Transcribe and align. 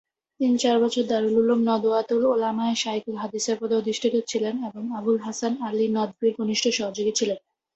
তিনি 0.39 0.55
চার 0.57 0.77
বছর 0.83 1.03
দারুল 1.03 1.35
উলূম 1.41 1.59
নদওয়াতুল 1.69 2.23
উলামায় 2.27 2.75
শায়খুল 2.75 3.17
হাদিসের 3.23 3.55
পদে 3.61 3.75
অধিষ্ঠিত 3.77 4.15
ছিলেন 4.31 4.55
এবং 4.69 4.83
আবুল 4.97 5.17
হাসান 5.25 5.53
আলী 5.67 5.85
নদভীর 5.89 6.33
ঘনিষ্ঠ 6.39 6.65
সহযোগী 6.77 7.13
ছিলেন। 7.19 7.39